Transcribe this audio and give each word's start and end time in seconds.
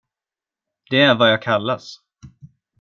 Det 0.89 1.01
är 1.01 1.15
vad 1.15 1.31
jag 1.31 1.41
kallas. 1.41 1.99